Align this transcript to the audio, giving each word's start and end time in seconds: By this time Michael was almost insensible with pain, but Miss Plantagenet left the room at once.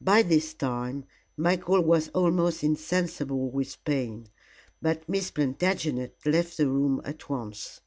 By 0.00 0.22
this 0.22 0.54
time 0.54 1.04
Michael 1.36 1.82
was 1.84 2.08
almost 2.14 2.64
insensible 2.64 3.50
with 3.50 3.84
pain, 3.84 4.28
but 4.80 5.06
Miss 5.06 5.30
Plantagenet 5.30 6.16
left 6.24 6.56
the 6.56 6.66
room 6.66 7.02
at 7.04 7.28
once. 7.28 7.82